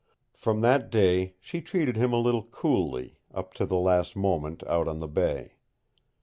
From 0.33 0.61
that 0.61 0.89
day 0.89 1.35
she 1.39 1.61
treated 1.61 1.95
him 1.95 2.11
a 2.11 2.17
little 2.17 2.41
coolly 2.41 3.19
up 3.31 3.53
to 3.53 3.67
the 3.67 3.77
last 3.77 4.15
moment, 4.15 4.63
out 4.63 4.87
on 4.87 4.97
the 4.97 5.07
bay. 5.07 5.57